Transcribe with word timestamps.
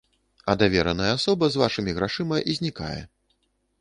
А 0.53 0.53
давераная 0.61 1.11
асоба 1.17 1.49
з 1.55 1.61
вашымі 1.65 1.95
грашыма 1.99 2.43
знікае. 2.61 2.99